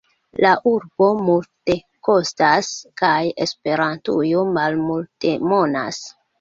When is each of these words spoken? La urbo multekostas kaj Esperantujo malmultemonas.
La 0.43 0.53
urbo 0.69 1.09
multekostas 1.27 2.71
kaj 3.03 3.13
Esperantujo 3.47 4.49
malmultemonas. 4.59 6.05